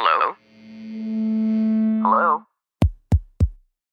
[0.00, 0.32] Hello?
[2.00, 2.42] Hello?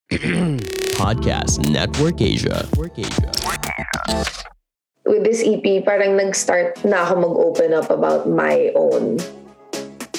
[0.95, 2.63] Podcast Network Asia.
[2.63, 3.27] Network Asia.
[5.03, 9.19] with this EP, parang nag-start na ako mag-open up about my own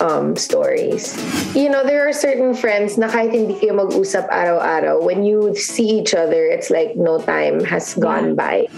[0.04, 1.16] um, stories.
[1.56, 5.88] You know, there are certain friends na kahit hindi kayo mag-usap araw-araw, when you see
[5.88, 8.68] each other, it's like no time has gone by.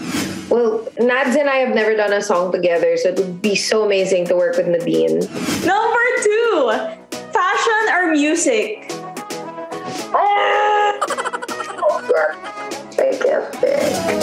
[0.47, 3.83] Well, Nads and I have never done a song together, so it would be so
[3.83, 5.19] amazing to work with Nadine.
[5.67, 7.00] Number two, fashion or
[8.11, 8.91] music?
[12.99, 14.21] Can't think.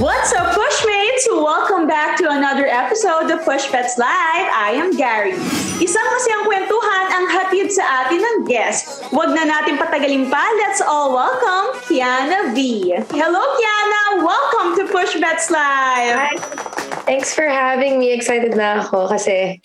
[0.00, 1.28] What's up, Pushmates?
[1.30, 4.48] Welcome back to another episode of Push Pets Live.
[4.50, 5.38] I am Gary.
[5.78, 9.06] Isang masayang kwentuhan ang hatid sa atin ng guest.
[9.14, 10.42] Huwag na natin patagalin pa.
[10.58, 12.90] Let's all welcome Kiana V.
[13.14, 14.09] Hello, Kiana!
[15.00, 16.12] Push Bets Live.
[16.12, 16.36] Hi.
[17.08, 18.12] Thanks for having me.
[18.12, 19.56] Excited na ako kasi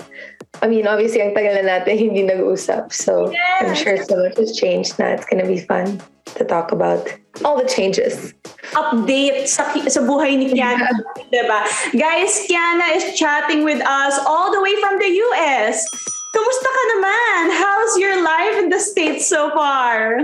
[0.64, 2.96] I mean, obviously, ang tagal na natin hindi nag-usap.
[2.96, 5.20] So, I'm sure so much has changed na.
[5.20, 6.00] It's gonna be fun
[6.40, 7.12] to talk about
[7.44, 8.32] all the changes.
[8.80, 10.88] update sa, sa buhay ni Kiana.
[11.28, 11.68] diba?
[11.92, 15.84] Guys, Kiana is chatting with us all the way from the US.
[16.32, 17.42] Kamusta ka naman?
[17.60, 20.24] How's your life in the States so far?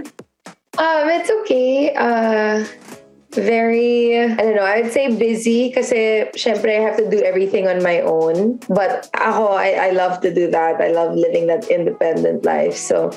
[0.80, 1.92] Um, it's okay.
[2.00, 2.64] Uh,
[3.36, 7.68] very, I don't know, I would say busy kasi syempre I have to do everything
[7.68, 8.60] on my own.
[8.70, 10.82] But ako, I, I love to do that.
[10.82, 12.76] I love living that independent life.
[12.76, 13.12] So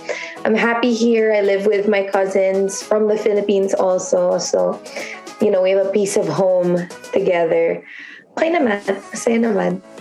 [0.44, 1.32] I'm happy here.
[1.32, 4.38] I live with my cousins from the Philippines also.
[4.38, 4.80] So,
[5.40, 7.82] you know, we have a piece of home together.
[8.34, 8.82] Okay naman.
[9.14, 9.93] Masaya naman.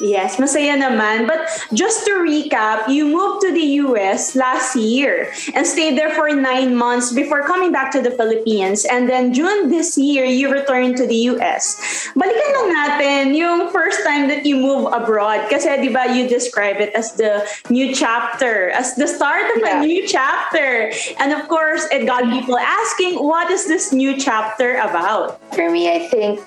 [0.00, 1.26] Yes, masaya naman.
[1.26, 6.28] But just to recap, you moved to the US last year and stayed there for
[6.30, 8.84] nine months before coming back to the Philippines.
[8.84, 11.78] And then June this year, you returned to the US.
[12.16, 15.46] Balikan lang natin yung first time that you moved abroad.
[15.50, 19.80] Kasi di ba you describe it as the new chapter, as the start of Yeah.
[19.80, 20.90] a new chapter.
[21.18, 25.38] And of course, eh, it got people asking, what is this new chapter about?
[25.54, 26.40] For me, I think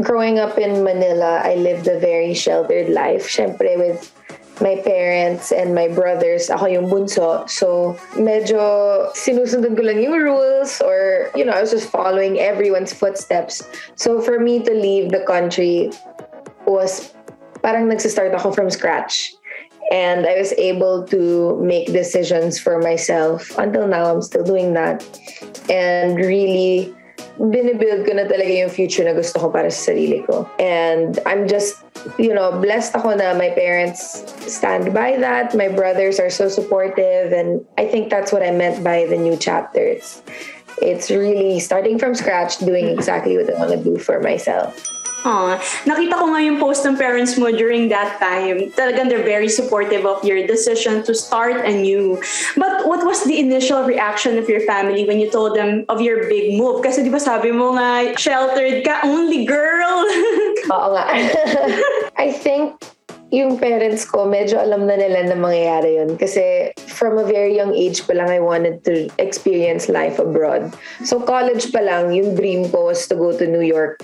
[0.00, 3.28] growing up in Manila, I lived a very sheltered life.
[3.28, 4.12] Siyempre with
[4.60, 7.48] my parents and my brothers, ako yung bunso.
[7.50, 12.92] So, medyo sinusundan ko lang yung rules or, you know, I was just following everyone's
[12.92, 13.60] footsteps.
[13.96, 15.90] So, for me to leave the country
[16.64, 17.12] was
[17.60, 19.34] parang nagsistart ako from scratch.
[19.90, 23.52] And I was able to make decisions for myself.
[23.58, 25.04] Until now, I'm still doing that.
[25.68, 26.94] And really
[27.38, 30.48] binibuild ko na talaga yung future na gusto ko para sa sarili ko.
[30.60, 31.82] And I'm just,
[32.18, 35.54] you know, blessed ako na my parents stand by that.
[35.56, 37.32] My brothers are so supportive.
[37.32, 39.80] And I think that's what I meant by the new chapter.
[39.80, 40.22] It's,
[40.80, 44.76] it's really starting from scratch, doing exactly what I want to do for myself.
[45.22, 45.54] Aw,
[45.86, 48.74] nakita ko nga yung post ng parents mo during that time.
[48.74, 52.18] Talagang they're very supportive of your decision to start anew.
[52.58, 56.26] But what was the initial reaction of your family when you told them of your
[56.26, 56.82] big move?
[56.82, 60.02] Kasi di ba sabi mo nga, sheltered ka, only girl.
[60.74, 61.06] Oo nga.
[62.18, 62.82] I think
[63.32, 66.18] yung parents ko, medyo alam na nila na mangyayari yun.
[66.18, 70.74] Kasi from a very young age pa lang, I wanted to experience life abroad.
[71.06, 74.02] So college pa lang, yung dream ko was to go to New York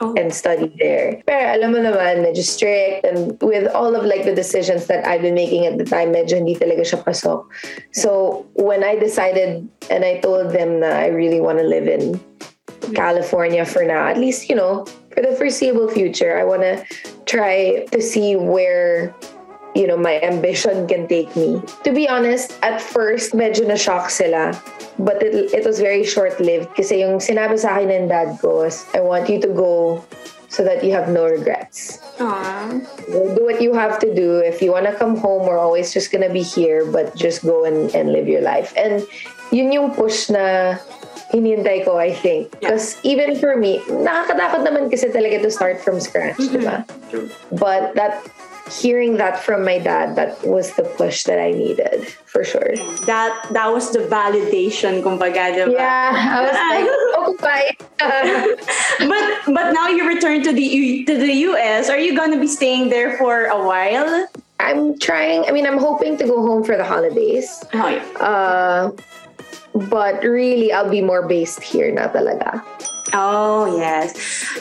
[0.00, 0.14] Oh.
[0.16, 1.20] and study there.
[1.28, 5.20] Pero alam mo naman, medyo strict and with all of like the decisions that I've
[5.20, 7.44] been making at the time, medyo hindi talaga siya pasok.
[7.92, 12.16] So when I decided and I told them that I really want to live in
[12.96, 16.80] California for now, at least, you know, for the foreseeable future, I want to
[17.28, 19.12] try to see where
[19.74, 21.62] you know, my ambition can take me.
[21.84, 24.56] To be honest, at first, medyo na-shock sila.
[24.98, 28.84] But it, it was very short-lived kasi yung sinabi sa akin ng dad ko was,
[28.92, 30.04] I want you to go
[30.50, 32.02] so that you have no regrets.
[32.20, 32.80] Aw.
[33.08, 34.42] Go do what you have to do.
[34.42, 37.64] If you want to come home, we're always just gonna be here, but just go
[37.64, 38.74] and, and live your life.
[38.76, 39.06] And
[39.54, 40.76] yun yung push na
[41.30, 42.50] hinintay ko, I think.
[42.58, 46.84] Because even for me, nakakatakot naman kasi talaga to start from scratch, di ba?
[47.54, 48.26] But that
[48.70, 52.72] hearing that from my dad, that was the push that I needed for sure.
[53.10, 55.74] That that was the validation, kumbaga, di ba?
[55.74, 56.88] Yeah, I was like,
[57.34, 57.64] okay,
[59.10, 61.90] but but now you return to the U- to the US.
[61.90, 64.26] Are you gonna be staying there for a while?
[64.60, 65.44] I'm trying.
[65.48, 67.64] I mean, I'm hoping to go home for the holidays.
[67.72, 68.04] Oh, yeah.
[68.20, 68.92] Uh,
[69.88, 72.60] but really, I'll be more based here na talaga.
[73.12, 74.14] Oh, yes.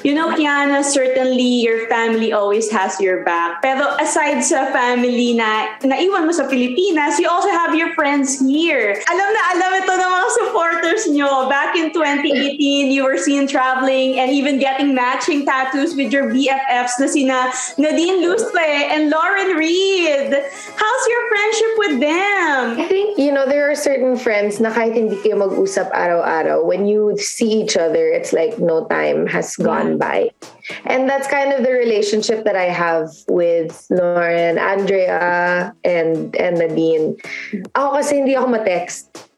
[0.04, 3.62] You know, Kiana, certainly your family always has your back.
[3.62, 8.98] Pero aside sa family na naiwan mo sa Pilipinas, you also have your friends here.
[9.06, 11.50] Alam na alam ito ng mga supporters nyo.
[11.50, 16.98] Back in 2018, you were seen traveling and even getting matching tattoos with your BFFs
[16.98, 20.32] na sina Nadine Lustre and Lauren Reid.
[20.74, 22.62] How's your friendship with them?
[22.80, 26.88] I think, you know, there are certain friends na kahit hindi kayo mag-usap araw-araw, when
[26.88, 30.32] you see each other, it's like no time has gone by.
[30.86, 37.18] And that's kind of the relationship that I have with Lauren, Andrea, and and Nadine.
[37.76, 39.30] Ako kasi hindi ako ma-text.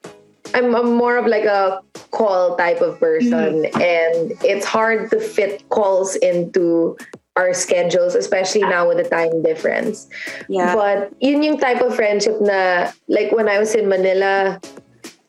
[0.54, 1.80] I'm, I'm more of like a
[2.12, 3.82] call type of person mm-hmm.
[3.82, 6.98] and it's hard to fit calls into
[7.36, 10.10] our schedules, especially now with the time difference.
[10.50, 10.76] Yeah.
[10.76, 14.60] But yun yung type of friendship na like when I was in Manila,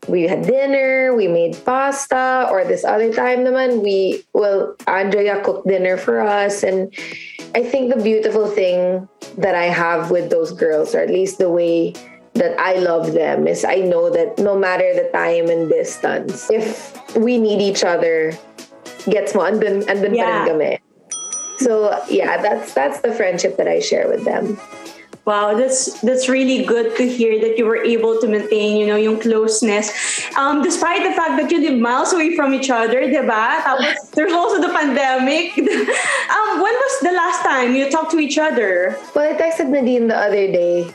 [0.08, 5.68] we had dinner, we made pasta, or this other time naman, we, well, Andrea cooked
[5.68, 6.62] dinner for us.
[6.62, 6.92] And
[7.54, 9.08] I think the beautiful thing
[9.38, 11.94] that I have with those girls, or at least the way
[12.34, 16.98] that I love them, is I know that no matter the time and distance, if
[17.14, 18.32] we need each other,
[19.06, 20.78] gets mo, andun, andun pa rin kami.
[21.58, 24.58] So yeah, that's that's the friendship that I share with them.
[25.24, 28.96] Wow, that's that's really good to hear that you were able to maintain, you know,
[28.96, 29.94] yung closeness.
[30.34, 33.62] Um, despite the fact that you live miles away from each other, diba?
[33.62, 35.54] Tapos there's also the pandemic.
[36.34, 38.98] um, when was the last time you talked to each other?
[39.14, 40.90] Well, I texted Nadine the other day.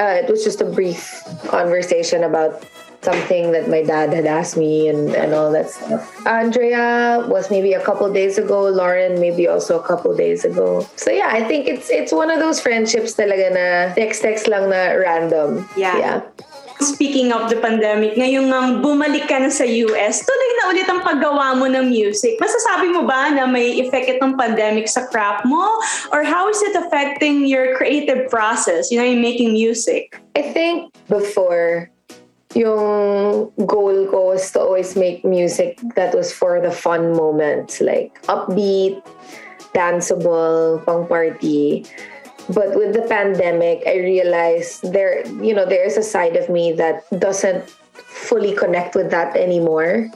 [0.00, 2.64] Uh, it was just a brief conversation about
[3.08, 6.04] something that my dad had asked me and, and all that stuff.
[6.26, 8.68] Andrea was maybe a couple days ago.
[8.68, 10.84] Lauren maybe also a couple days ago.
[10.96, 13.66] So yeah, I think it's it's one of those friendships talaga na
[13.96, 15.64] text-text lang na random.
[15.72, 15.96] Yeah.
[15.96, 16.20] Yeah.
[16.78, 21.02] Speaking of the pandemic, ngayong ngang bumalik ka na sa US, tuloy na ulit ang
[21.02, 22.38] paggawa mo ng music.
[22.38, 25.58] Masasabi mo ba na may effect itong pandemic sa craft mo?
[26.14, 30.22] Or how is it affecting your creative process, you know, in making music?
[30.38, 31.90] I think before
[32.58, 38.18] yung goal ko was to always make music that was for the fun moments, like
[38.26, 38.98] upbeat,
[39.70, 41.86] danceable, pang party.
[42.50, 46.72] But with the pandemic, I realized there, you know, there is a side of me
[46.74, 50.10] that doesn't fully connect with that anymore.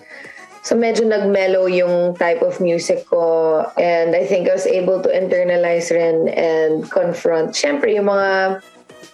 [0.63, 5.11] So medyo nagmellow yung type of music ko and I think I was able to
[5.11, 8.63] internalize rin and confront syempre yung mga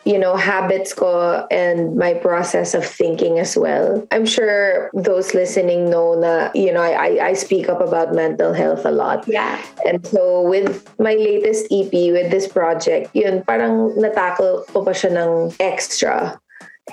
[0.05, 4.07] you know habits ko and my process of thinking as well.
[4.11, 8.53] I'm sure those listening know na you know I I, I speak up about mental
[8.53, 9.27] health a lot.
[9.29, 9.61] Yeah.
[9.87, 15.13] And so with my latest EP, with this project, yun, parang natakle ko pa siya
[15.19, 16.41] ng extra.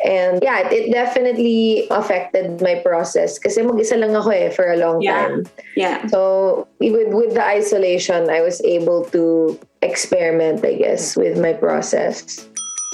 [0.04, 4.76] And yeah, it, it definitely affected my process kasi mag-isa lang ako eh for a
[4.76, 5.32] long Yeah.
[5.32, 5.48] time.
[5.80, 6.04] Yeah.
[6.12, 12.44] So with with the isolation, I was able to experiment, I guess, with my process.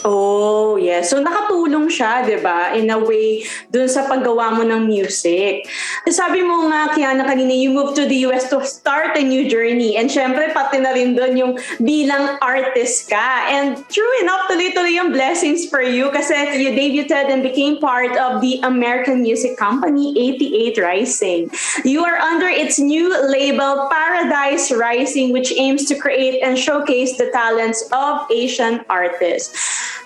[0.02, 1.14] Oh, yes.
[1.14, 2.74] So nakatulong siya, 'di ba?
[2.74, 5.70] In a way dun sa paggawa mo ng music.
[6.10, 10.02] Sabi mo nga Kiana kanina, you moved to the US to start a new journey.
[10.02, 11.54] And syempre pati na rin dun yung
[11.86, 13.46] bilang artist ka.
[13.54, 18.42] And true enough, tuloy-tuloy yung blessings for you kasi you debuted and became part of
[18.42, 21.42] the American music company 88 Rising.
[21.86, 27.30] You are under its new label Paradise Rising which aims to create and showcase the
[27.30, 29.54] talents of Asian artists.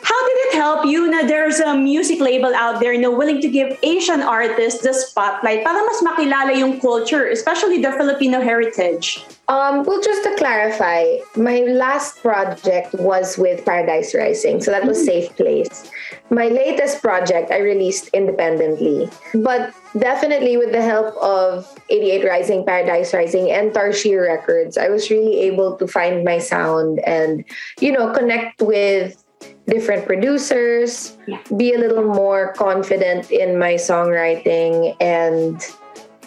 [0.06, 3.50] How did it help you na there's a music label out there na willing to
[3.50, 9.26] give Asian artists the spotlight para mas makilala yung culture, especially the Filipino heritage?
[9.50, 15.02] Um, well, just to clarify, my last project was with Paradise Rising, so that was
[15.02, 15.90] Safe Place.
[16.30, 19.10] My latest project I released independently,
[19.42, 25.10] but definitely with the help of 88 Rising, Paradise Rising, and Tarsier Records, I was
[25.10, 27.42] really able to find my sound and,
[27.82, 29.25] you know, connect with
[29.68, 31.40] different producers, Yeah.
[31.58, 35.62] be a little more confident in my songwriting and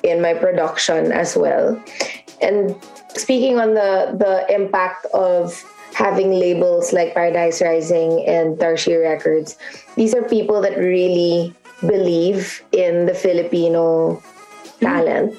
[0.03, 1.81] in my production as well.
[2.41, 2.75] And
[3.15, 5.55] speaking on the the impact of
[5.95, 9.59] having labels like Paradise Rising and Tarsier Records,
[9.97, 14.87] these are people that really believe in the Filipino mm-hmm.
[14.87, 15.35] talent.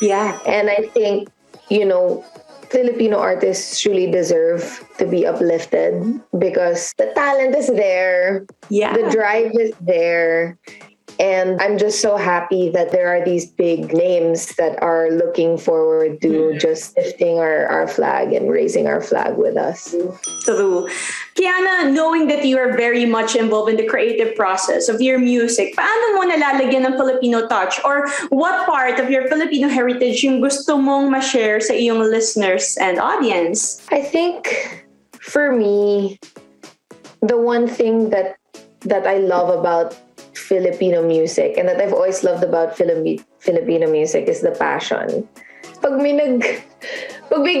[0.00, 0.38] Yeah.
[0.46, 1.30] And I think,
[1.70, 2.24] you know,
[2.74, 4.66] Filipino artists truly deserve
[4.98, 5.94] to be uplifted
[6.42, 8.98] because the talent is there, Yeah.
[8.98, 10.58] the drive is there,
[11.20, 16.20] And I'm just so happy that there are these big names that are looking forward
[16.22, 16.58] to mm.
[16.58, 19.94] just lifting our, our flag and raising our flag with us.
[20.42, 20.88] True.
[21.34, 25.74] Kiana, knowing that you are very much involved in the creative process of your music,
[25.74, 27.82] paano mo nalalagyan ng Filipino touch?
[27.82, 33.02] Or what part of your Filipino heritage yung gusto mong ma-share sa iyong listeners and
[33.02, 33.82] audience?
[33.90, 34.86] I think
[35.18, 36.22] for me,
[37.18, 38.38] the one thing that
[38.86, 39.96] that I love about
[40.38, 45.26] Filipino music and that I've always loved about Filipino music is the passion.
[45.82, 46.46] Pag may nag
[47.32, 47.58] pag may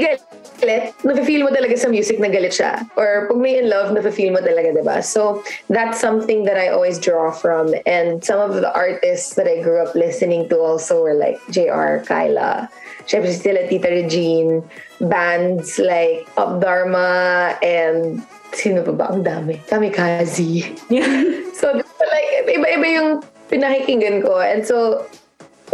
[0.64, 2.88] galit, nafe-feel mo talaga sa music na galit siya.
[2.96, 5.04] Or pag may in love, nafe-feel mo talaga, diba?
[5.04, 7.76] So that's something that I always draw from.
[7.84, 12.00] And some of the artists that I grew up listening to also were like JR,
[12.08, 12.72] Kyla,
[13.04, 14.64] syempre sila Tita Regine,
[15.04, 18.24] bands like Up Dharma and
[18.56, 19.04] sino pa ba?
[19.12, 19.60] Ang dami.
[19.68, 20.72] Kamikazee.
[20.88, 21.04] Yeah.
[21.58, 23.10] so, like, iba-iba yung
[23.52, 24.40] pinakikinggan ko.
[24.40, 25.04] And so,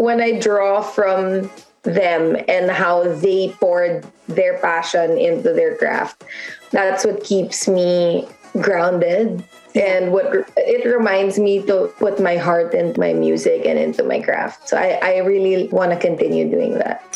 [0.00, 6.24] when I draw from them and how they poured their passion into their craft,
[6.70, 8.28] that's what keeps me
[8.60, 9.42] grounded
[9.74, 14.20] and what it reminds me to put my heart into my music and into my
[14.20, 14.68] craft.
[14.68, 17.10] So i, I really want to continue doing that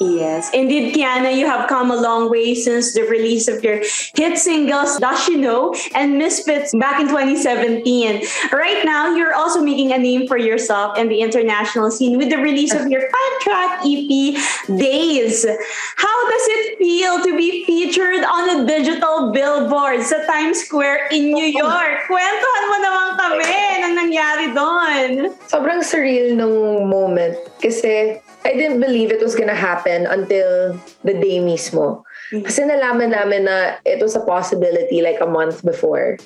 [0.00, 3.82] Yes, indeed, Kiana, you have come a long way since the release of your
[4.14, 8.22] hit singles Does She Know and Misfits back in 2017.
[8.52, 12.38] Right now, you're also making a name for yourself in the international scene with the
[12.38, 14.38] release of your five-track EP,
[14.78, 15.50] Dazed.
[15.96, 21.34] How does it feel to be featured on a digital billboard sa Times Square in
[21.34, 22.06] New York?
[22.06, 23.50] Kwentuhan mo naman kami
[23.82, 25.34] ng nangyari doon.
[25.50, 30.72] Sobrang surreal nung moment kasi I didn't believe it was gonna happen until
[31.04, 32.00] the day mismo.
[32.32, 32.48] Mm.
[32.48, 36.16] Kasi nalaman namin na it was a possibility like a month before.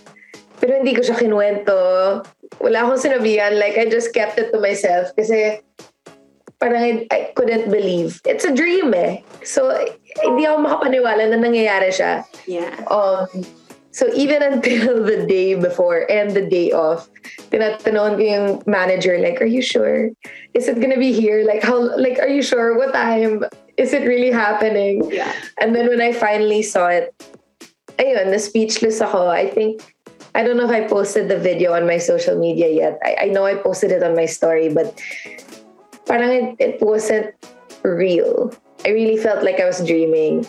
[0.62, 1.74] Pero hindi ko siya kinuwento.
[2.62, 3.58] Wala akong sinabihan.
[3.58, 5.58] Like, I just kept it to myself kasi
[6.62, 8.22] parang I, I couldn't believe.
[8.22, 9.26] It's a dream eh.
[9.42, 9.74] So,
[10.22, 12.22] hindi ako makapaniwala na nangyayari siya.
[12.46, 12.70] Yeah.
[12.86, 13.26] Um,
[13.92, 17.04] So even until the day before and the day of,
[17.52, 20.08] tinatanong ko yung manager, like, are you sure?
[20.56, 21.44] Is it gonna be here?
[21.44, 22.76] Like, how, like, are you sure?
[22.76, 23.44] What time?
[23.76, 25.12] Is it really happening?
[25.12, 25.30] Yeah.
[25.60, 27.12] And then when I finally saw it,
[28.00, 29.28] ayun, the speechless ako.
[29.28, 29.84] I think,
[30.34, 32.98] I don't know if I posted the video on my social media yet.
[33.04, 34.96] I, I know I posted it on my story, but
[36.08, 37.36] parang it, it wasn't
[37.84, 38.52] real.
[38.84, 40.46] I really felt like I was dreaming.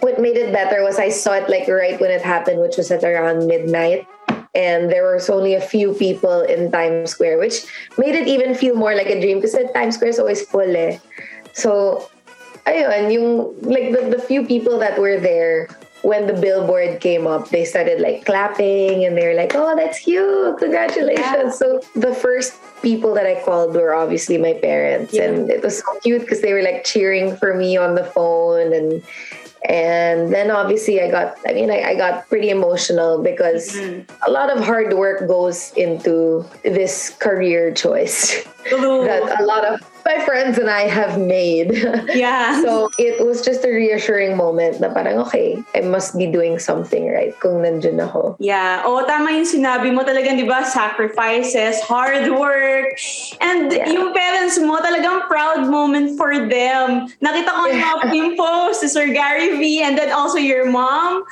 [0.00, 2.90] What made it better was I saw it like right when it happened, which was
[2.90, 4.06] at around midnight.
[4.54, 7.66] And there was only a few people in Times Square, which
[7.98, 10.74] made it even feel more like a dream because Times Square is always full.
[10.74, 10.98] Eh.
[11.52, 12.08] So,
[12.64, 15.68] ayun, yung, like the, the few people that were there
[16.06, 20.06] when the billboard came up, they started like clapping and they were like, oh, that's
[20.06, 20.54] you.
[20.60, 21.18] Congratulations.
[21.18, 21.50] Yeah.
[21.50, 25.12] So the first people that I called were obviously my parents.
[25.12, 25.24] Yeah.
[25.24, 28.72] And it was so cute because they were like cheering for me on the phone
[28.72, 29.02] and
[29.68, 34.06] and then obviously i got i mean i, I got pretty emotional because mm-hmm.
[34.24, 40.22] a lot of hard work goes into this career choice that a lot of my
[40.22, 41.74] friends and I have made.
[42.16, 42.62] Yeah.
[42.62, 47.10] so it was just a reassuring moment na parang, okay, I must be doing something
[47.10, 48.38] right kung nandun ako.
[48.38, 48.86] Yeah.
[48.86, 50.64] Oo, tama yung sinabi mo talaga, di ba?
[50.64, 52.94] Sacrifices, hard work.
[53.42, 53.90] And yeah.
[53.90, 57.10] yung parents mo, talagang proud moment for them.
[57.20, 61.26] Nakita ko yung mga posts, Sir Gary V, and then also your mom.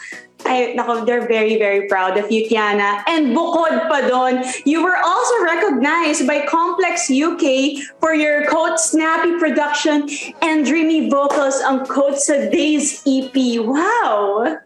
[0.46, 3.02] I, nako, they're very, very proud of you, Tiana.
[3.06, 9.38] And bukod pa doon, you were also recognized by Complex UK for your Code Snappy
[9.38, 10.08] production
[10.42, 13.34] and dreamy vocals on Code sa Days EP.
[13.60, 14.60] Wow!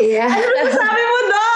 [0.00, 0.28] Yeah.
[0.28, 1.49] Ano sabi mo doon?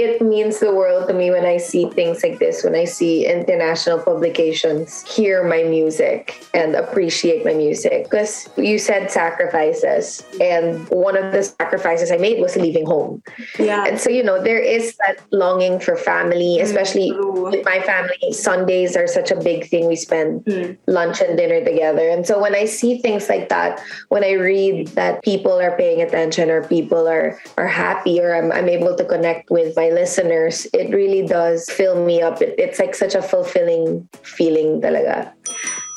[0.00, 3.26] It means the world to me when I see things like this, when I see
[3.26, 8.04] international publications hear my music and appreciate my music.
[8.04, 13.22] Because you said sacrifices, and one of the sacrifices I made was leaving home.
[13.58, 13.84] Yeah.
[13.86, 17.80] And so, you know, there is that longing for family, mm, especially mm, with my
[17.80, 18.32] family.
[18.32, 19.86] Sundays are such a big thing.
[19.86, 20.78] We spend mm.
[20.86, 22.08] lunch and dinner together.
[22.08, 26.00] And so when I see things like that, when I read that people are paying
[26.00, 30.66] attention or people are, are happy or I'm, I'm able to connect with my listeners,
[30.72, 32.40] it really does fill me up.
[32.42, 35.32] It, it's like such a fulfilling feeling talaga.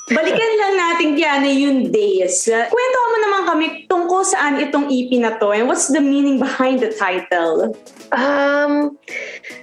[0.10, 2.50] Balikan lang natin, Kiana, yung Dazed.
[2.50, 6.82] Kwento mo naman kami tungkol saan itong EP na to and what's the meaning behind
[6.82, 7.78] the title?
[8.12, 8.98] Um,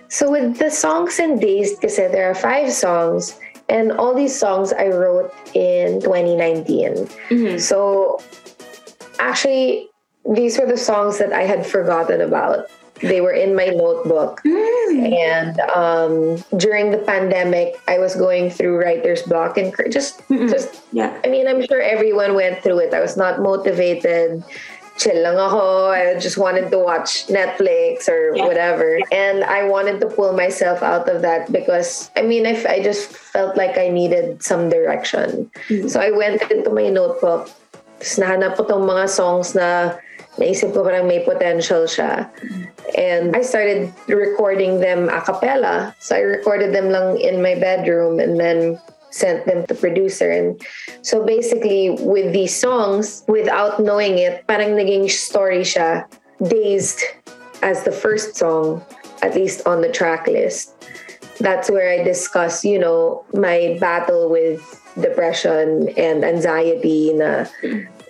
[0.09, 3.37] so with the songs and Dazed, kasi there are five songs
[3.69, 7.07] and all these songs I wrote in 2019.
[7.31, 7.59] Mm-hmm.
[7.59, 8.19] So
[9.21, 9.91] actually,
[10.25, 12.67] these were the songs that I had forgotten about
[13.01, 14.41] They were in my notebook.
[14.45, 21.17] And um, during the pandemic, I was going through writer's block and just, just, Yeah.
[21.25, 22.95] I mean, I'm sure everyone went through it.
[22.95, 24.45] I was not motivated.
[25.01, 25.97] Chill lang ako.
[25.97, 28.45] I just wanted to watch Netflix or Yeah.
[28.45, 29.01] whatever.
[29.11, 32.83] And I wanted to pull myself out of that because, I mean, I, f- I
[32.85, 35.49] just felt like I needed some direction.
[35.89, 37.49] So I went into my notebook.
[38.01, 39.97] Tapos nahanap ko tong mga songs na
[40.39, 42.31] naisip ko parang may potential siya.
[42.95, 45.95] And I started recording them a cappella.
[45.99, 48.79] So I recorded them lang in my bedroom and then
[49.11, 50.31] sent them to producer.
[50.31, 50.61] And
[51.03, 56.07] so basically with these songs, without knowing it, parang naging story siya.
[56.41, 57.03] Dazed
[57.63, 58.81] as the first song,
[59.23, 60.73] at least on the track list.
[61.41, 64.61] That's where I discuss, you know, my battle with
[65.01, 67.45] depression and anxiety na,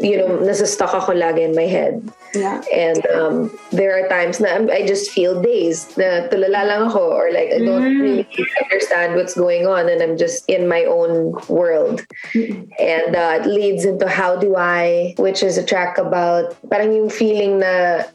[0.01, 2.01] you know, nasa stuck ako lagi in my head.
[2.35, 2.63] Yeah.
[2.73, 7.29] And um, there are times na I'm- just feel dazed, na tulala lang ako, or
[7.33, 8.25] like I don't really
[8.65, 12.01] understand what's going on, and I'm just in my own world.
[12.35, 17.13] And uh, it leads into How Do I, which is a track about parang yung
[17.13, 18.09] feeling na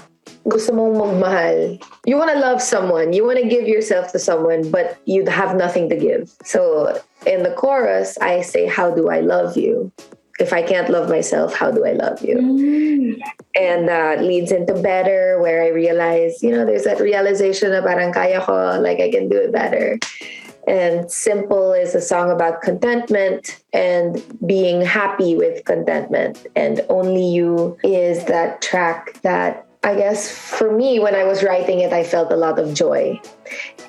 [0.49, 1.81] gusto mong magmahal.
[2.05, 5.55] You want to love someone, you want to give yourself to someone, but you have
[5.55, 6.33] nothing to give.
[6.43, 9.91] So in the chorus, I say, How do I love you?
[10.39, 12.37] If I can't love myself, how do I love you?
[13.55, 18.11] and uh, leads into better where i realize you know there's that realization of parang
[18.11, 19.97] kaya ko like i can do it better.
[20.67, 26.47] And simple is a song about contentment and being happy with contentment.
[26.55, 31.79] And only you is that track that i guess for me when i was writing
[31.79, 33.21] it i felt a lot of joy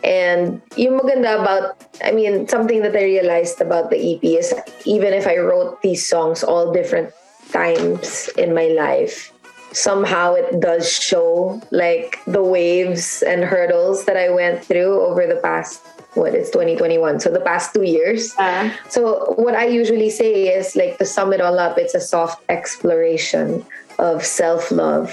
[0.05, 5.13] and yung maganda about i mean something that i realized about the ep is even
[5.13, 7.13] if i wrote these songs all different
[7.53, 9.33] times in my life
[9.77, 15.37] somehow it does show like the waves and hurdles that I went through over the
[15.37, 15.85] past
[16.15, 18.35] what is 2021 so the past 2 years.
[18.39, 22.01] Uh, so what I usually say is like to sum it all up it's a
[22.01, 23.65] soft exploration
[23.99, 25.13] of self-love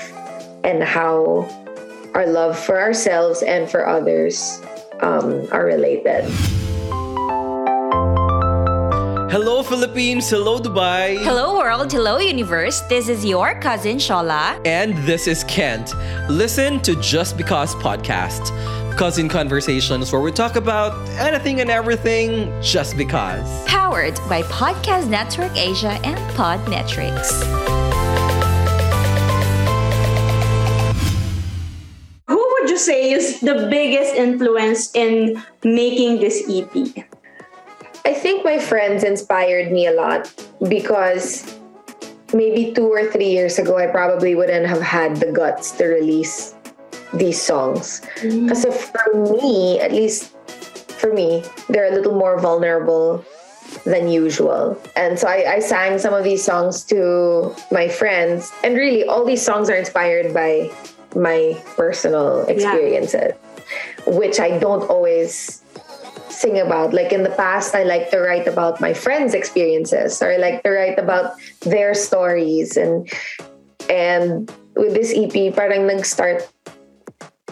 [0.63, 1.44] and how
[2.16, 4.62] our love for ourselves and for others
[5.03, 6.25] um, are related
[9.33, 10.29] Hello, Philippines.
[10.29, 11.17] Hello, Dubai.
[11.24, 12.81] Hello world, hello universe.
[12.81, 14.62] This is your cousin Shola.
[14.63, 15.95] And this is Kent.
[16.29, 18.53] Listen to Just Because podcast.
[18.95, 23.65] Cousin conversations where we talk about anything and everything just because.
[23.65, 27.83] Powered by Podcast Network Asia and Podmetrics.
[32.74, 37.05] You say is the biggest influence in making this EP?
[38.03, 40.25] I think my friends inspired me a lot
[40.68, 41.46] because
[42.33, 46.55] maybe two or three years ago, I probably wouldn't have had the guts to release
[47.14, 48.01] these songs.
[48.25, 48.50] Mm.
[48.50, 50.33] Because for me, at least
[50.98, 53.24] for me, they're a little more vulnerable
[53.86, 54.81] than usual.
[54.96, 58.51] And so I, I sang some of these songs to my friends.
[58.64, 60.74] And really, all these songs are inspired by
[61.16, 63.34] my personal experiences,
[64.08, 65.62] which I don't always
[66.30, 66.94] sing about.
[66.94, 70.64] Like in the past, I like to write about my friends' experiences, or I like
[70.64, 72.78] to write about their stories.
[72.78, 73.08] And
[73.90, 76.50] and with this EP, parang nag-start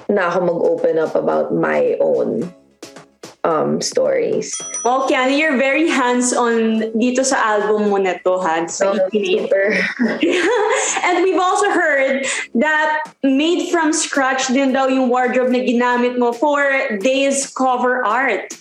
[0.09, 2.51] na ako mag-open up about my own
[3.51, 4.55] um, stories.
[4.83, 8.63] Well, Kiana, you're very hands-on dito sa album mo na to, ha?
[8.67, 9.11] Sa ito.
[9.11, 9.75] super.
[11.05, 16.31] and we've also heard that made from scratch din daw yung wardrobe na ginamit mo
[16.31, 16.63] for
[17.03, 18.55] Days cover art.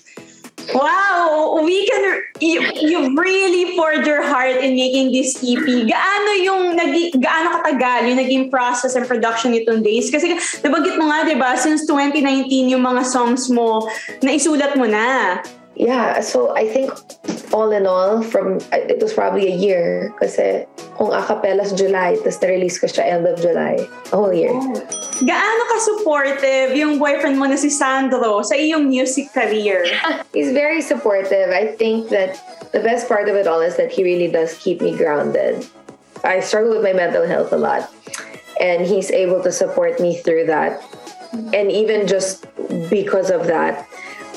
[0.75, 1.61] Wow!
[1.65, 5.67] We can, you, you really poured your heart in making this EP.
[5.87, 10.11] Gaano yung, nagi, gaano katagal yung naging process and production nitong Days?
[10.11, 13.87] Kasi nabanggit mo nga, di ba, since 2019 yung mga songs mo,
[14.23, 15.41] na isulat mo na.
[15.81, 16.93] Yeah, so I think
[17.57, 20.69] all in all, from it was probably a year kasi
[21.01, 23.81] kung acapellas July, tapos na-release ko siya end of July.
[24.13, 24.53] A whole year.
[24.53, 24.77] Oh.
[25.25, 29.89] Gaano ka-supportive yung boyfriend mo na si Sandro sa iyong music career?
[30.37, 31.49] He's very supportive.
[31.49, 32.37] I think that
[32.77, 35.65] the best part of it all is that he really does keep me grounded.
[36.21, 37.89] I struggle with my mental health a lot,
[38.61, 40.85] and he's able to support me through that.
[41.57, 42.45] And even just
[42.93, 43.89] because of that,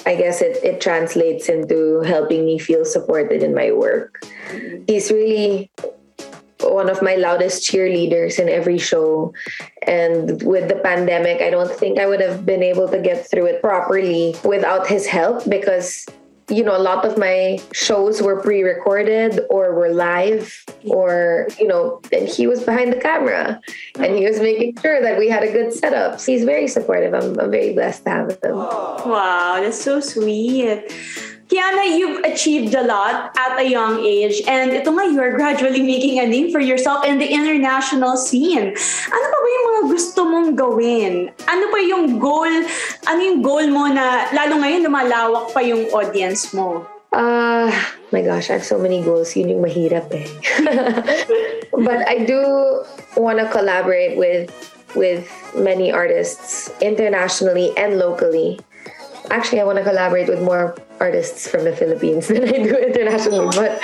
[0.06, 4.24] I guess it, it translates into helping me feel supported in my work.
[4.88, 5.72] He's really
[6.60, 9.34] one of my loudest cheerleaders in every show.
[9.86, 13.46] And with the pandemic, I don't think I would have been able to get through
[13.48, 16.06] it properly without his help because
[16.50, 22.02] you know, a lot of my shows were pre-recorded or were live or, you know,
[22.12, 23.62] and he was behind the camera
[23.98, 26.22] and he was making sure that we had a good setup.
[26.22, 27.14] He's very supportive.
[27.14, 28.56] I'm, I'm very blessed to have him.
[28.56, 30.92] Wow, that's so sweet.
[31.54, 35.86] Kiana, you've achieved a lot at a young age and ito nga, you are gradually
[35.86, 38.74] making a name for yourself in the international scene.
[39.14, 41.30] Ano pa ba yung mga gusto mong gawin?
[41.46, 42.50] Ano pa yung goal,
[43.06, 46.90] ano yung goal mo na lalo ngayon lumalawak pa yung audience mo?
[47.14, 47.70] Uh,
[48.10, 49.38] my gosh, I have so many goals.
[49.38, 50.26] Yun yung mahirap eh.
[51.86, 52.82] but I do
[53.14, 54.50] want to collaborate with
[54.98, 58.58] with many artists internationally and locally.
[59.30, 63.56] Actually, I want to collaborate with more artists from the Philippines than I do internationally,
[63.56, 63.84] but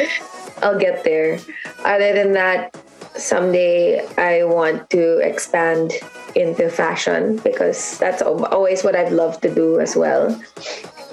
[0.62, 1.40] I'll get there.
[1.84, 2.76] Other than that,
[3.16, 5.94] someday I want to expand
[6.36, 10.40] into fashion because that's always what I've loved to do as well.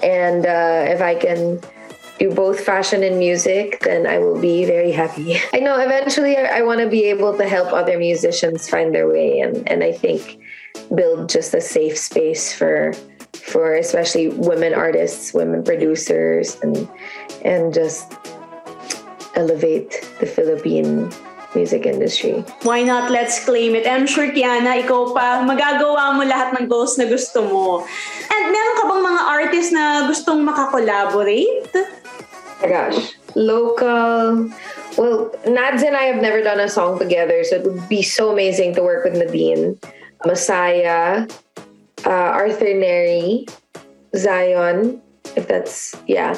[0.03, 1.59] And uh, if I can
[2.19, 5.37] do both fashion and music, then I will be very happy.
[5.53, 9.07] I know eventually I, I want to be able to help other musicians find their
[9.07, 10.39] way and, and I think
[10.93, 12.93] build just a safe space for
[13.47, 16.87] for especially women artists, women producers, and
[17.47, 18.13] and just
[19.35, 21.09] elevate the Philippine
[21.55, 22.43] music industry.
[22.67, 23.09] Why not?
[23.09, 23.87] Let's claim it.
[23.87, 27.87] I'm sure, Kiana, ikaw pa, magagawa mo lahat ng goals na gusto mo.
[28.29, 31.71] And meron ka bang mga artist na gustong makakolaborate?
[31.73, 33.15] Oh my gosh.
[33.33, 34.51] Local.
[34.97, 38.33] Well, Nads and I have never done a song together, so it would be so
[38.33, 39.77] amazing to work with Nadine.
[40.25, 41.29] Messiah,
[42.05, 43.49] uh, Arthur Nery,
[44.15, 45.01] Zion,
[45.35, 46.33] if that's, yeah,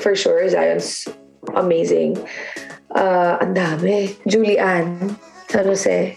[0.00, 1.08] for sure, Zion's
[1.54, 2.16] amazing.
[2.94, 4.14] Uh, ang dami.
[4.28, 5.16] Julie Anne,
[5.48, 6.14] San Jose.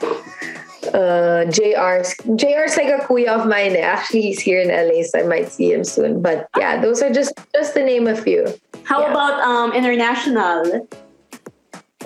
[0.94, 2.04] Uh, JR.
[2.38, 3.76] JR's like a kuya of mine.
[3.76, 6.22] Actually, he's here in LA, so I might see him soon.
[6.22, 8.46] But yeah, those are just just to name a few.
[8.84, 9.12] How Yeah.
[9.12, 10.88] about um international?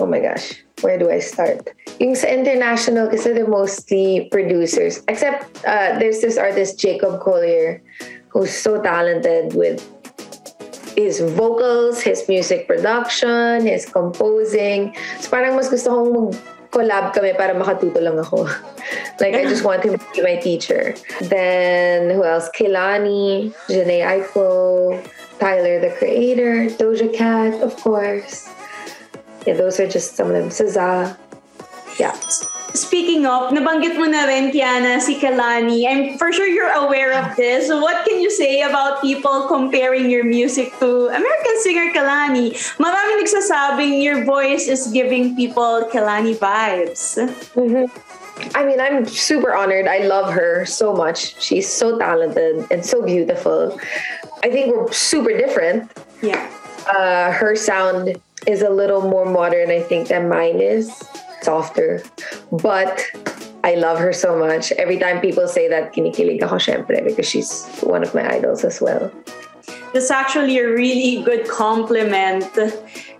[0.00, 1.68] Oh my gosh, where do I start?
[1.98, 5.02] Yung sa international, kasi they're mostly producers.
[5.08, 7.82] Except uh, there's this artist, Jacob Collier,
[8.28, 9.84] who's so talented with
[10.96, 14.94] his vocals, his music production, his composing.
[15.20, 18.46] So parang mas gusto kong mag-collab kami para makatuto lang ako.
[19.20, 20.94] like, I just want him to be my teacher.
[21.22, 22.48] Then, who else?
[22.54, 24.96] Kehlani, Jhené Aiko,
[25.38, 28.48] Tyler, the creator, Doja Cat, of course.
[29.46, 30.48] Yeah, those are just some of them.
[30.48, 31.16] SZA.
[31.98, 32.12] Yeah.
[32.74, 35.90] Speaking of, nabanggit mo na rin, Kiana, si Kehlani.
[35.90, 37.66] I'm for sure you're aware of this.
[37.66, 42.54] So what can you say about people comparing your music to American singer Kehlani?
[42.78, 47.18] Maraming nagsasabing your voice is giving people Kehlani vibes.
[48.54, 49.86] I mean, I'm super honored.
[49.86, 51.42] I love her so much.
[51.42, 53.78] She's so talented and so beautiful.
[54.42, 55.90] I think we're super different.
[56.22, 56.48] Yeah.
[56.86, 60.90] Uh, her sound is a little more modern, I think, than mine is.
[61.42, 62.02] Softer.
[62.52, 63.00] But
[63.64, 64.72] I love her so much.
[64.72, 68.80] Every time people say that, kinikilig ako syempre because she's one of my idols as
[68.80, 69.10] well.
[69.92, 72.46] That's actually a really good compliment.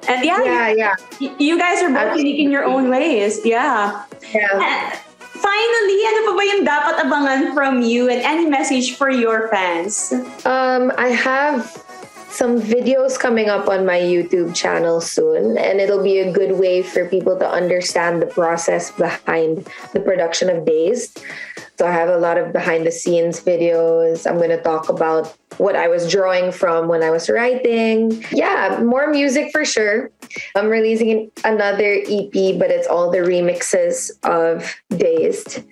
[0.08, 0.94] And yeah, Yeah, yeah.
[1.18, 3.40] you, guys are both unique in your own ways.
[3.44, 4.04] Yeah.
[4.32, 4.54] Yeah.
[4.54, 4.98] And
[5.34, 10.12] finally, ano pa ba yung dapat abangan from you and any message for your fans?
[10.46, 11.66] Um, I have
[12.30, 16.82] some videos coming up on my YouTube channel soon, and it'll be a good way
[16.82, 21.22] for people to understand the process behind the production of Dazed.
[21.80, 24.30] So I have a lot of behind the scenes videos.
[24.30, 28.22] I'm going to talk about what I was drawing from when I was writing.
[28.30, 30.10] Yeah, more music for sure.
[30.54, 35.64] I'm releasing another EP, but it's all the remixes of Dazed.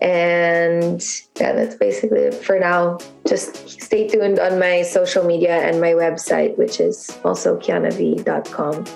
[0.00, 1.04] And
[1.38, 2.96] yeah, that's basically it for now.
[3.28, 8.86] Just stay tuned on my social media and my website, which is also kianav.com.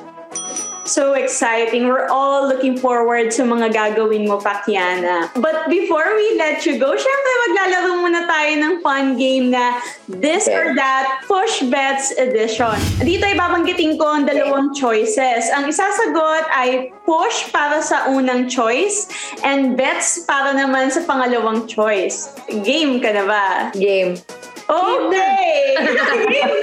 [0.86, 1.90] So exciting.
[1.90, 5.34] We're all looking forward sa mga gagawin mo pa, Kiana.
[5.34, 10.46] But before we let you go, syempre maglalaro muna tayo ng fun game na This
[10.46, 12.78] or That Push Bets Edition.
[13.02, 15.50] Dito ay babanggitin ko ang dalawang choices.
[15.50, 19.10] Ang isasagot ay push para sa unang choice
[19.42, 22.30] and bets para naman sa pangalawang choice.
[22.62, 23.46] Game ka na ba?
[23.74, 24.14] Game.
[24.68, 25.76] Okay!
[25.78, 26.56] Game!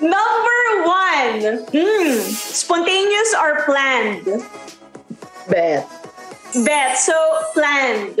[0.00, 1.66] Number one.
[1.72, 2.18] Hmm.
[2.30, 4.26] Spontaneous or planned?
[5.48, 5.88] Bet.
[6.64, 6.98] Bet.
[6.98, 7.14] So,
[7.54, 8.18] planned.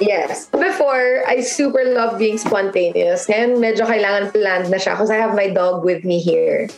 [0.00, 0.46] Yes.
[0.50, 3.26] Before, I super love being spontaneous.
[3.26, 6.68] Ngayon, medyo kailangan planned na siya because I have my dog with me here.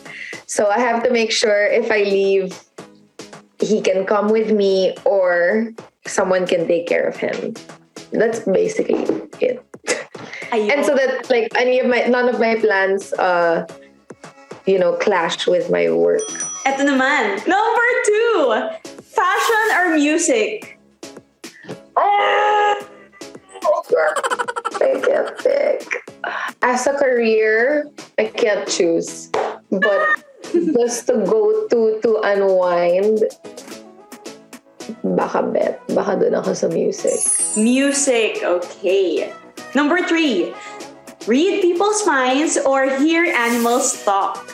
[0.45, 2.53] So I have to make sure if I leave,
[3.59, 5.73] he can come with me or
[6.05, 7.57] someone can take care of him.
[8.13, 9.03] That's basically
[9.41, 9.66] it.
[10.51, 10.71] Ayun.
[10.71, 13.67] And so that like any of my none of my plans uh
[14.65, 16.23] you know clash with my work.
[16.67, 17.39] Eto naman.
[17.47, 18.35] Number two.
[19.01, 20.77] Fashion or music?
[24.77, 25.81] I can't pick.
[26.61, 29.31] As a career, I can't choose.
[29.71, 33.23] But just to go to to unwind,
[35.03, 35.81] baka bet.
[35.91, 37.19] Baka doon ako sa music.
[37.57, 38.43] Music.
[38.43, 39.33] Okay.
[39.75, 40.53] Number three.
[41.27, 44.47] Read people's minds or hear animals talk.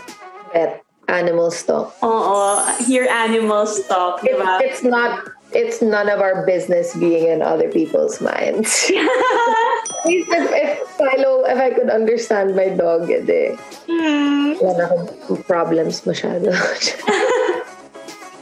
[0.54, 0.82] Bet.
[1.08, 1.94] Animals talk.
[2.02, 4.58] Oo, hear animals talk, It, ba?
[4.64, 8.90] it's not it's none of our business being in other people's minds.
[8.90, 13.54] At least if, if Philo, if I could understand my dog, edi,
[13.86, 14.58] hmm.
[14.58, 16.50] wala akong problems masyado.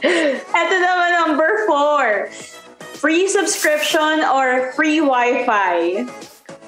[0.58, 2.26] Ito naman number four.
[2.98, 6.06] Free subscription or free Wi-Fi?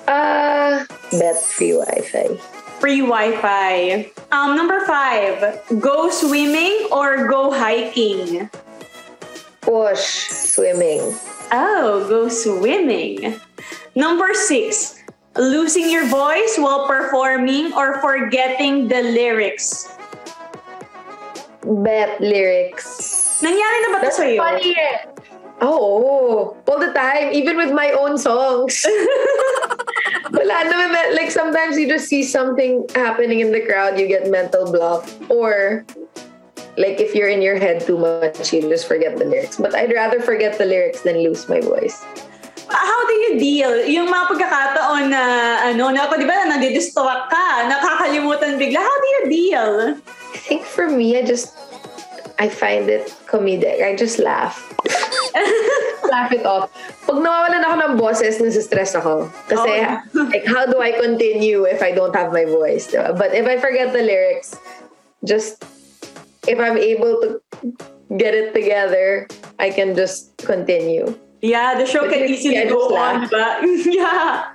[0.07, 2.37] Bet free Wi-Fi.
[2.81, 4.11] Free Wi-Fi.
[4.33, 5.61] Um, number five.
[5.81, 8.51] Go swimming or go hiking?
[9.63, 11.01] Push, swimming.
[11.53, 13.41] Oh, go swimming.
[13.95, 15.01] Number six.
[15.37, 19.89] Losing your voice while performing or forgetting the lyrics?
[21.65, 23.41] Bet lyrics.
[23.43, 24.39] Nangyari na ba to That's sa'yo?
[24.39, 25.11] funny eh.
[25.65, 28.85] Oh, all the time, even with my own songs.
[30.31, 35.09] Na- like sometimes you just see something happening in the crowd, you get mental block.
[35.29, 35.85] Or,
[36.77, 39.57] like if you're in your head too much, you just forget the lyrics.
[39.57, 42.03] But I'd rather forget the lyrics than lose my voice.
[42.69, 43.87] How do you deal?
[43.87, 45.23] Yung mga pagkakataon na,
[45.69, 48.81] ano, na ako, di ba, nadidistract ka, nakakalimutan bigla.
[48.81, 49.73] How do you deal?
[50.33, 51.53] I think for me, I just,
[52.39, 53.85] I find it comedic.
[53.85, 54.57] I just laugh.
[56.15, 56.71] laugh it off.
[56.71, 57.11] Oh.
[57.11, 59.27] Pag nawawalan ako ng boses, nasistress ako.
[59.51, 60.31] Kasi, Oh.
[60.31, 62.87] like, how do I continue if I don't have my voice?
[62.87, 63.19] diba?
[63.19, 64.55] But if I forget the lyrics,
[65.27, 65.67] just,
[66.47, 67.43] if I'm able to
[68.15, 69.27] get it together,
[69.59, 71.11] I can just continue.
[71.43, 73.61] Yeah, the show But can easily go on, diba?
[73.91, 74.55] yeah.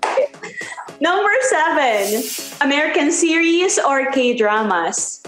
[0.99, 2.23] Number seven,
[2.59, 5.21] American series or K-dramas?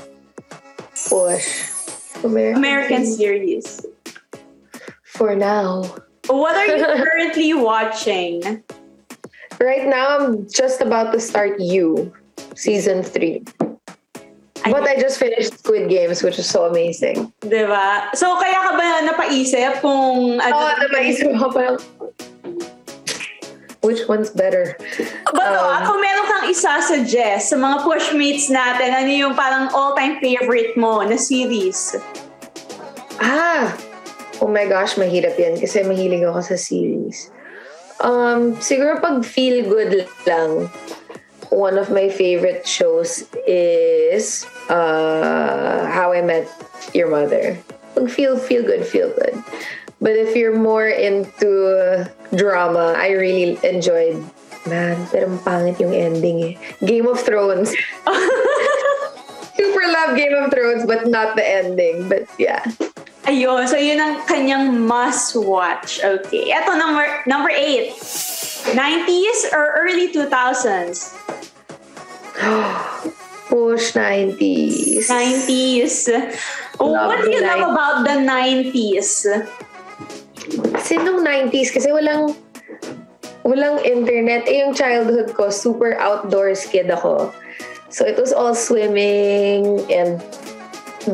[1.07, 1.45] Push.
[2.23, 3.85] American, American series.
[5.05, 5.85] For now.
[6.27, 8.63] What are you currently watching?
[9.59, 12.13] Right now, I'm just about to start You,
[12.55, 13.43] season 3.
[14.69, 17.33] But I just finished Squid Games, which is so amazing.
[17.41, 18.13] Diba?
[18.13, 20.53] So, kaya ka ba napaisip kung ano?
[20.53, 21.77] Oo, oh, napaisip ako parang,
[23.81, 24.77] which one's better?
[25.33, 30.77] But Um, kung meron kang isa-suggest sa mga pushmates natin, ano yung parang all-time favorite
[30.77, 31.97] mo na series?
[33.17, 33.73] Ah!
[34.41, 37.29] Oh my gosh, mahirap yan kasi mahilig ako sa series.
[38.01, 40.65] Um, siguro pag feel good lang,
[41.53, 46.49] one of my favorite shows is uh, How I Met
[46.97, 47.53] Your Mother.
[47.93, 49.37] Pag feel, feel good, feel good.
[50.01, 54.17] But if you're more into drama, I really enjoyed
[54.69, 56.53] Man, pero pangit yung ending eh.
[56.85, 57.73] Game of Thrones.
[59.57, 62.05] Super love Game of Thrones, but not the ending.
[62.05, 62.61] But yeah.
[63.29, 66.01] Ayun, so yun ang kanyang must-watch.
[66.01, 66.49] Okay.
[66.49, 67.93] Eto, number, number eight.
[68.73, 71.13] 90s or early 2000s?
[73.49, 75.05] Push 90s.
[75.05, 76.09] 90s.
[76.81, 77.73] Oh, what do you the love 90s.
[77.73, 79.09] about the 90s?
[80.73, 82.33] Kasi nung 90s, kasi walang
[83.45, 84.49] walang internet.
[84.49, 87.29] Eh, yung childhood ko, super outdoors kid ako.
[87.93, 90.17] So it was all swimming and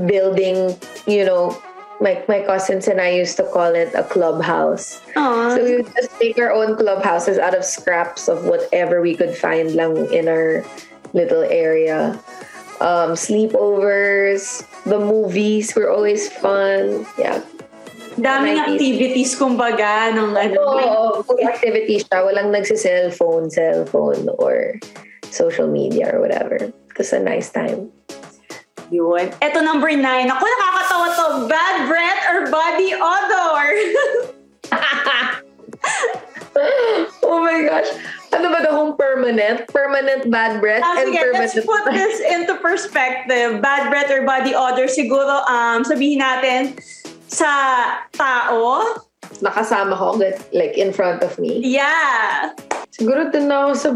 [0.08, 0.78] building,
[1.10, 1.58] you know,
[2.00, 5.02] my, my cousins and I used to call it a clubhouse.
[5.16, 5.56] Aw.
[5.56, 9.36] So we would just make our own clubhouses out of scraps of whatever we could
[9.36, 10.64] find lang in our
[11.14, 12.20] little area.
[12.80, 17.06] Um, sleepovers, the movies were always fun.
[17.18, 17.42] Yeah.
[18.18, 18.74] Daming 90s.
[18.74, 20.58] activities, kumbaga, nung ano.
[20.58, 22.26] Oo, full activity siya.
[22.26, 24.82] Walang nagsi-cellphone, cellphone, or
[25.30, 26.58] social media or whatever.
[26.58, 27.94] It was a nice time.
[28.90, 29.30] Yun.
[29.44, 30.32] Eto number nine.
[30.32, 31.26] Ako, nakakatawa to.
[31.52, 33.68] Bad breath or body odor?
[37.28, 37.90] oh my gosh.
[38.32, 39.68] Ano ba daw kung permanent?
[39.72, 41.68] Permanent bad breath Ah, and sige, let's permanent...
[41.68, 43.64] put this into perspective.
[43.64, 46.76] Bad breath or body odor, siguro um, sabihin natin
[47.28, 47.52] sa
[48.16, 48.84] tao.
[49.44, 50.16] Nakasama ko,
[50.56, 51.60] like, in front of me.
[51.64, 52.56] Yeah.
[52.92, 53.90] Siguro na ako sa...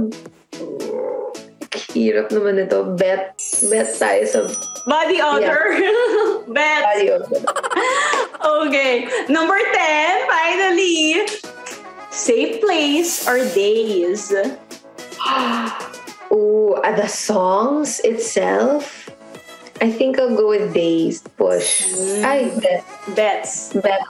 [1.91, 2.83] Hirap naman ito.
[2.99, 3.39] Bet.
[3.71, 4.39] Bet tayo sa
[4.85, 6.43] Body odor.
[6.47, 6.83] Bet.
[6.83, 7.45] body odor.
[8.41, 9.07] Okay.
[9.29, 11.27] Number 10, finally.
[12.09, 14.33] Safe place or Dazed?
[16.31, 19.09] Ooh, uh, the songs itself.
[19.81, 21.29] I think I'll go with Dazed.
[21.37, 21.83] Push.
[22.23, 22.85] I bet.
[23.15, 23.73] Bets.
[23.73, 24.01] Bet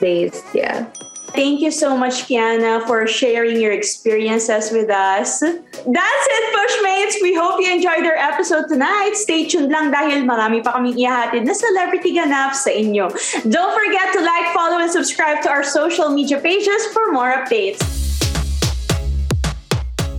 [0.00, 0.44] Dazed.
[0.54, 0.86] Yeah.
[1.32, 5.40] Thank you so much, Kiana, for sharing your experiences with us.
[5.40, 7.22] That's it, Pushmates!
[7.22, 9.14] We hope you enjoyed our episode tonight.
[9.14, 13.08] Stay tuned lang dahil marami pa kaming ihahatid na celebrity ganap sa inyo.
[13.46, 17.99] Don't forget to like, follow, and subscribe to our social media pages for more updates.